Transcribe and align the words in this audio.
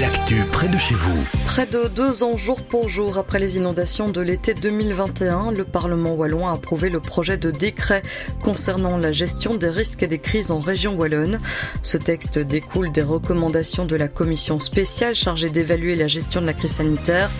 L'actu 0.00 0.44
près 0.52 0.68
de 0.68 0.76
chez 0.76 0.94
vous. 0.94 1.18
Près 1.46 1.66
de 1.66 1.88
deux 1.88 2.22
ans 2.22 2.36
jour 2.36 2.62
pour 2.62 2.88
jour 2.88 3.18
après 3.18 3.38
les 3.38 3.56
inondations 3.56 4.08
de 4.08 4.20
l'été 4.20 4.54
2021, 4.54 5.52
le 5.52 5.64
Parlement 5.64 6.12
wallon 6.12 6.46
a 6.46 6.52
approuvé 6.52 6.90
le 6.90 7.00
projet 7.00 7.36
de 7.36 7.50
décret 7.50 8.02
concernant 8.42 8.96
la 8.96 9.12
gestion 9.12 9.54
des 9.54 9.68
risques 9.68 10.02
et 10.02 10.06
des 10.06 10.18
crises 10.18 10.50
en 10.50 10.60
région 10.60 10.94
wallonne. 10.96 11.40
Ce 11.82 11.96
texte 11.96 12.38
découle 12.38 12.92
des 12.92 13.02
recommandations 13.02 13.84
de 13.84 13.96
la 13.96 14.08
commission 14.08 14.60
spéciale 14.60 15.14
chargée 15.14 15.48
d'évaluer 15.50 15.96
la 15.96 16.06
gestion 16.06 16.40
de 16.40 16.46
la 16.46 16.52
crise 16.52 16.72
sanitaire 16.72 17.30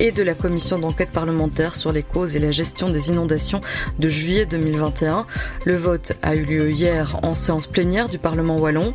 et 0.00 0.12
de 0.12 0.22
la 0.22 0.34
commission 0.34 0.78
d'enquête 0.78 1.10
parlementaire 1.10 1.76
sur 1.76 1.92
les 1.92 2.02
causes 2.02 2.36
et 2.36 2.38
la 2.38 2.50
gestion 2.50 2.90
des 2.90 3.10
inondations 3.10 3.60
de 3.98 4.08
juillet 4.08 4.46
2021. 4.46 5.26
Le 5.64 5.76
vote 5.76 6.12
a 6.22 6.34
eu 6.34 6.44
lieu 6.44 6.70
hier 6.70 7.18
en 7.22 7.34
séance 7.34 7.66
plénière 7.66 8.08
du 8.08 8.18
Parlement 8.18 8.56
wallon. 8.56 8.92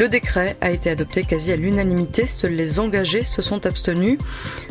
Le 0.00 0.08
décret 0.08 0.56
a 0.62 0.70
été 0.70 0.88
adopté 0.88 1.24
quasi 1.24 1.52
à 1.52 1.56
l'unanimité, 1.56 2.26
seuls 2.26 2.54
les 2.54 2.80
engagés 2.80 3.22
se 3.22 3.42
sont 3.42 3.66
abstenus. 3.66 4.18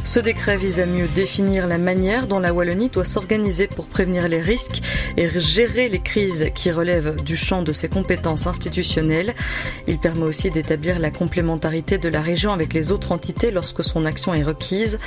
Ce 0.04 0.20
décret 0.20 0.58
vise 0.58 0.80
à 0.80 0.88
mieux 0.88 1.08
définir 1.14 1.68
la 1.68 1.78
manière 1.78 2.26
dont 2.26 2.40
la 2.40 2.52
Wallonie 2.52 2.90
doit 2.90 3.06
s'organiser 3.06 3.68
pour 3.68 3.86
prévenir 3.86 4.28
les 4.28 4.42
risques 4.42 4.82
et 5.18 5.30
gérer 5.40 5.88
les 5.88 6.00
crises 6.00 6.50
qui 6.56 6.72
relèvent 6.72 7.22
du 7.22 7.38
champ 7.38 7.62
de 7.62 7.74
ses 7.74 7.90
compétences 7.90 8.48
institutionnelles. 8.48 9.36
Il 9.86 10.00
permet 10.00 10.24
aussi 10.24 10.50
d'établir 10.50 10.98
la 10.98 11.12
complémentarité 11.12 12.00
de 12.00 12.10
la 12.10 12.22
région 12.22 12.52
avec 12.52 12.74
les 12.74 12.92
autres 12.92 13.12
entités 13.12 13.52
lorsque 13.52 13.84
son 13.84 14.06
action 14.06 14.34
est 14.34 14.42
requise. 14.42 14.98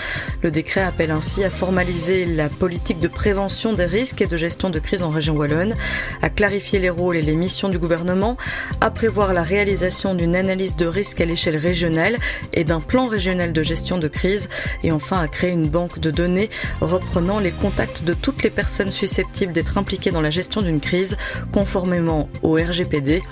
Le 0.43 0.53
décret 0.53 0.83
appelle 0.83 1.11
ainsi 1.11 1.43
à 1.43 1.51
formaliser 1.51 2.27
la 2.27 2.49
politique 2.49 3.01
de 3.01 3.09
prévention 3.09 3.73
des 3.73 3.87
risques 3.87 4.23
et 4.23 4.29
de 4.29 4.37
gestion 4.37 4.71
de 4.71 4.79
crise 4.79 5.03
en 5.03 5.11
région 5.11 5.35
wallonne, 5.35 5.75
à 6.23 6.31
clarifier 6.31 6.79
les 6.79 6.91
rôles 6.91 7.17
et 7.17 7.23
les 7.23 7.35
missions 7.35 7.71
du 7.71 7.81
gouvernement, 7.81 8.37
à 8.81 8.93
prévoir 8.93 9.33
la 9.33 9.43
réalisation 9.43 10.12
d'une 10.15 10.37
analyse 10.37 10.77
de 10.77 10.87
risque 10.87 11.21
à 11.21 11.25
l'échelle 11.25 11.57
régionale 11.57 12.17
et 12.53 12.65
d'un 12.65 12.81
plan 12.81 13.07
régional 13.07 13.53
de 13.53 13.63
gestion 13.63 13.99
de 13.99 14.09
crise 14.09 14.49
et 14.83 14.93
enfin 14.93 15.21
à 15.21 15.29
créer 15.29 15.51
une 15.51 15.69
banque 15.69 15.99
de 15.99 16.11
données 16.11 16.51
reprenant 16.81 17.39
les 17.39 17.51
contacts 17.51 18.05
de 18.05 18.15
toutes 18.15 18.43
les 18.43 18.51
personnes 18.51 18.93
susceptibles 18.93 19.53
d'être 19.53 19.79
impliquées 19.79 20.11
dans 20.11 20.21
la 20.21 20.31
gestion 20.31 20.63
d'une 20.63 20.81
crise 20.81 21.17
conformément 21.53 22.29
au 22.43 22.55
RGPD. 22.55 23.23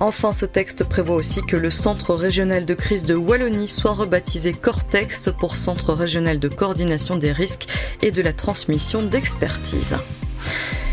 Enfin, 0.00 0.32
ce 0.32 0.46
texte 0.46 0.84
prévoit 0.84 1.16
aussi 1.16 1.42
que 1.42 1.56
le 1.56 1.70
Centre 1.70 2.14
régional 2.14 2.64
de 2.64 2.74
crise 2.74 3.04
de 3.04 3.14
Wallonie 3.14 3.68
soit 3.68 3.92
rebaptisé 3.92 4.52
Cortex 4.52 5.30
pour 5.38 5.56
Centre 5.56 5.92
régional 5.94 6.38
de 6.38 6.48
coordination 6.48 7.16
des 7.16 7.32
risques 7.32 7.66
et 8.02 8.10
de 8.10 8.22
la 8.22 8.32
transmission 8.32 9.02
d'expertise. 9.02 9.96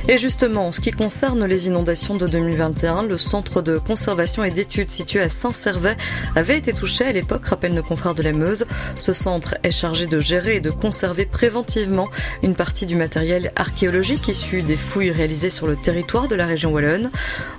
Et 0.09 0.17
justement, 0.17 0.67
en 0.67 0.71
ce 0.73 0.81
qui 0.81 0.91
concerne 0.91 1.45
les 1.45 1.67
inondations 1.67 2.15
de 2.15 2.27
2021, 2.27 3.03
le 3.03 3.17
centre 3.17 3.61
de 3.61 3.77
conservation 3.77 4.43
et 4.43 4.51
d'études 4.51 4.89
situé 4.89 5.21
à 5.21 5.29
Saint-Servais 5.29 5.95
avait 6.35 6.57
été 6.57 6.73
touché 6.73 7.05
à 7.05 7.13
l'époque, 7.13 7.45
rappelle 7.45 7.73
nos 7.73 7.83
confrères 7.83 8.13
de 8.13 8.21
la 8.21 8.33
Meuse. 8.33 8.65
Ce 8.99 9.13
centre 9.13 9.55
est 9.63 9.71
chargé 9.71 10.05
de 10.05 10.19
gérer 10.19 10.57
et 10.57 10.59
de 10.59 10.71
conserver 10.71 11.25
préventivement 11.25 12.09
une 12.43 12.53
partie 12.53 12.85
du 12.85 12.95
matériel 12.95 13.53
archéologique 13.55 14.27
issu 14.27 14.61
des 14.61 14.75
fouilles 14.75 15.11
réalisées 15.11 15.49
sur 15.49 15.67
le 15.67 15.77
territoire 15.77 16.27
de 16.27 16.35
la 16.35 16.47
région 16.47 16.73
wallonne. 16.73 17.09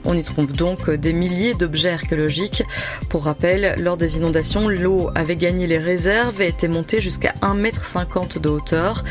On 0.05 0.15
y 0.15 0.23
trouve 0.23 0.53
donc 0.53 0.91
des 0.91 1.15
milliers 1.15 1.55
d'objets 1.55 1.93
archéologiques. 1.93 2.63
Pour 3.09 3.25
rappel, 3.25 3.75
lors 3.79 3.97
des 3.97 4.19
inondations, 4.19 4.69
l'eau 4.69 5.11
avait 5.15 5.37
gagné 5.37 5.67
les 5.67 5.79
réserves 5.79 6.43
et 6.43 6.49
était 6.49 6.69
montée 6.69 7.01
jusqu'à 7.01 7.33
1,50 7.41 8.37
m 8.37 8.43
de 8.43 8.49
hauteur. 8.51 9.03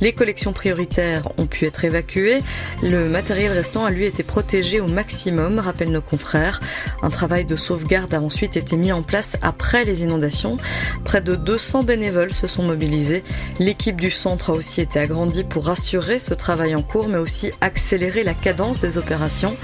Les 0.00 0.12
collections 0.12 0.52
prioritaires 0.52 1.28
ont 1.38 1.46
pu 1.46 1.66
être 1.66 1.84
évacuées. 1.84 2.40
Le 2.82 3.10
matériel 3.10 3.52
restant 3.52 3.84
a 3.84 3.90
lui 3.90 4.06
été 4.06 4.22
protégé 4.22 4.80
au 4.80 4.86
maximum, 4.86 5.58
rappellent 5.58 5.92
nos 5.92 6.00
confrères. 6.00 6.60
Un 7.02 7.10
travail 7.10 7.44
de 7.44 7.54
sauvegarde 7.54 8.14
a 8.14 8.22
ensuite 8.22 8.56
été 8.56 8.78
mis 8.78 8.90
en 8.90 9.02
place 9.02 9.36
après 9.42 9.84
les 9.84 10.02
inondations. 10.02 10.56
Près 11.04 11.20
de 11.20 11.34
200 11.34 11.82
bénévoles 11.82 12.32
se 12.32 12.46
sont 12.46 12.62
mobilisés. 12.62 13.22
L'équipe 13.58 14.00
du 14.00 14.10
centre 14.10 14.48
a 14.48 14.52
aussi 14.54 14.80
été 14.80 14.98
agrandie 14.98 15.44
pour 15.44 15.68
assurer 15.68 16.20
ce 16.20 16.32
travail 16.32 16.74
en 16.74 16.80
cours, 16.80 17.10
mais 17.10 17.18
aussi 17.18 17.50
accélérer 17.60 18.24
la 18.24 18.32
cadence 18.32 18.78
des 18.78 18.96
opérations. 18.96 19.54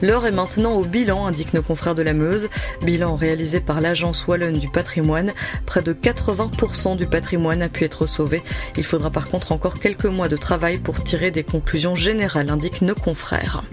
L'heure 0.00 0.24
est 0.24 0.32
maintenant 0.32 0.72
au 0.72 0.84
bilan, 0.84 1.26
indiquent 1.26 1.54
nos 1.54 1.62
confrères 1.62 1.94
de 1.94 2.02
la 2.02 2.14
Meuse. 2.14 2.48
Bilan 2.82 3.14
réalisé 3.14 3.60
par 3.60 3.82
l'agence 3.82 4.26
Wallonne 4.26 4.58
du 4.58 4.70
patrimoine. 4.70 5.32
Près 5.66 5.82
de 5.82 5.92
80% 5.92 6.96
du 6.96 7.06
patrimoine 7.06 7.60
a 7.60 7.68
pu 7.68 7.84
être 7.84 8.06
sauvé. 8.06 8.42
Il 8.78 8.84
faudra 8.84 9.10
par 9.10 9.28
contre 9.28 9.52
encore 9.52 9.78
quelques 9.78 10.06
mois 10.06 10.28
de 10.28 10.36
travail 10.36 10.78
pour 10.78 11.02
tirer 11.02 11.30
des 11.30 11.42
conclusions 11.42 11.94
générales 11.94 12.50
indiquent 12.54 12.82
nos 12.82 12.94
confrères. 12.94 13.64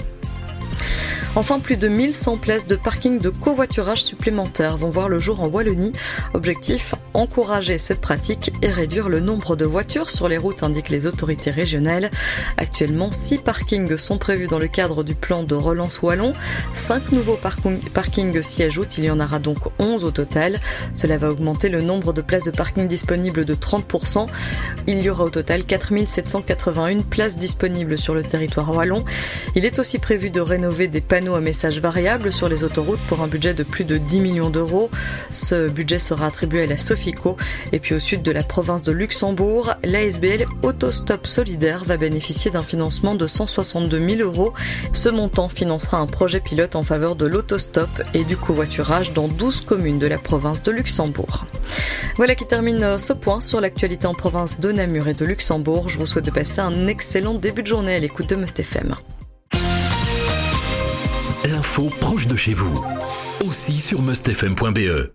Enfin, 1.34 1.60
plus 1.62 1.78
de 1.78 1.88
1100 1.88 2.38
places 2.38 2.68
de 2.68 2.76
parking 2.76 3.18
de 3.18 3.30
covoiturage 3.30 4.04
supplémentaires 4.04 4.76
vont 4.76 4.90
voir 4.90 5.08
le 5.08 5.22
jour 5.22 5.40
en 5.40 5.48
Wallonie. 5.48 5.94
Objectif 6.34 6.94
encourager 7.14 7.78
cette 7.78 8.02
pratique 8.02 8.52
et 8.62 8.70
réduire 8.70 9.10
le 9.10 9.20
nombre 9.20 9.56
de 9.56 9.66
voitures 9.66 10.10
sur 10.10 10.28
les 10.28 10.38
routes, 10.38 10.64
indiquent 10.64 10.90
les 10.90 11.08
autorités 11.08 11.52
régionales. 11.52 12.12
Actuellement, 12.58 13.12
6 13.12 13.40
parkings 13.40 13.98
sont 13.98 14.18
prévus 14.18 14.48
dans 14.48 14.60
le 14.60 14.68
cadre 14.68 15.04
du 15.04 15.16
plan 15.16 15.44
de 15.44 15.56
relance 15.56 16.02
wallon. 16.02 16.34
5 16.74 17.12
nouveaux 17.12 17.40
parkings 17.94 18.42
s'y 18.42 18.64
ajoutent, 18.64 18.98
il 18.98 19.06
y 19.06 19.12
en 19.12 19.20
aura 19.20 19.40
donc 19.40 19.60
11 19.80 20.04
au 20.04 20.12
total. 20.12 20.60
Cela 20.94 21.18
va 21.18 21.30
augmenter 21.30 21.70
le 21.70 21.82
nombre 21.82 22.14
de 22.14 22.22
places 22.22 22.44
de 22.44 22.52
parking 22.52 22.88
disponibles 22.88 23.46
de 23.46 23.56
30%. 23.56 24.26
Il 24.88 25.02
y 25.02 25.10
aura 25.10 25.26
au 25.26 25.30
total 25.30 25.64
4781 25.64 27.00
places 27.02 27.38
disponibles 27.38 27.98
sur 27.98 28.14
le 28.14 28.22
territoire 28.22 28.76
wallon. 28.76 29.04
Il 29.56 29.66
est 29.66 29.80
aussi 29.80 30.00
prévu 30.00 30.30
de 30.30 30.42
rénover 30.42 30.88
des 30.88 31.02
panneaux 31.02 31.21
à 31.30 31.40
messages 31.40 31.80
variables 31.80 32.34
sur 32.34 32.50
les 32.50 32.64
autoroutes 32.64 33.00
pour 33.08 33.22
un 33.22 33.28
budget 33.28 33.54
de 33.54 33.64
plus 33.64 33.86
de 33.86 33.98
10 33.98 34.20
millions 34.20 34.50
d'euros. 34.50 34.90
Ce 35.32 35.72
budget 35.72 36.00
sera 36.00 36.26
attribué 36.26 36.64
à 36.64 36.66
la 36.66 36.78
Sofico. 36.78 37.38
Et 37.72 37.80
puis 37.80 37.94
au 37.94 38.00
sud 38.00 38.24
de 38.24 38.32
la 38.32 38.42
province 38.42 38.82
de 38.82 38.92
Luxembourg, 38.92 39.74
l'ASBL 39.84 40.46
Autostop 40.64 41.28
Solidaire 41.28 41.86
va 41.86 41.98
bénéficier 41.98 42.50
d'un 42.50 42.64
financement 42.64 43.14
de 43.14 43.28
162 43.28 44.10
000 44.10 44.22
euros. 44.22 44.54
Ce 44.94 45.10
montant 45.10 45.48
financera 45.48 45.98
un 45.98 46.08
projet 46.08 46.40
pilote 46.40 46.76
en 46.76 46.84
faveur 46.84 47.16
de 47.16 47.28
l'autostop 47.28 47.90
et 48.16 48.24
du 48.24 48.36
covoiturage 48.36 49.14
dans 49.14 49.28
12 49.28 49.62
communes 49.62 50.00
de 50.00 50.08
la 50.08 50.18
province 50.18 50.64
de 50.64 50.72
Luxembourg. 50.72 51.46
Voilà 52.16 52.36
qui 52.36 52.46
termine 52.46 52.98
ce 52.98 53.14
point 53.14 53.40
sur 53.40 53.62
l'actualité 53.62 54.08
en 54.08 54.16
province 54.16 54.60
de 54.60 54.72
Namur 54.72 55.08
et 55.08 55.14
de 55.14 55.26
Luxembourg. 55.26 55.88
Je 55.88 56.00
vous 56.00 56.08
souhaite 56.08 56.26
de 56.26 56.32
passer 56.32 56.60
un 56.60 56.88
excellent 56.88 57.36
début 57.36 57.62
de 57.62 57.68
journée 57.68 57.96
à 57.96 58.00
l'écoute 58.00 58.30
de 58.30 58.36
Must 58.36 58.60
FM. 58.60 58.96
L'info 61.46 61.90
proche 62.00 62.28
de 62.28 62.36
chez 62.36 62.54
vous, 62.54 62.86
aussi 63.44 63.74
sur 63.74 64.04
mustfm.be. 64.04 65.10